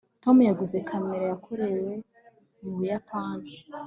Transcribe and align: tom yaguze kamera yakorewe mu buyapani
tom 0.23 0.37
yaguze 0.49 0.77
kamera 0.89 1.25
yakorewe 1.31 1.93
mu 2.61 2.71
buyapani 2.75 3.51